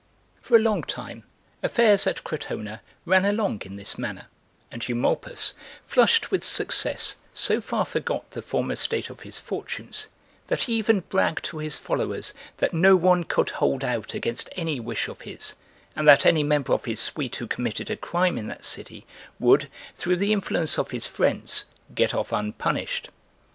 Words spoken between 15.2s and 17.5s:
his, and that any member of his suite who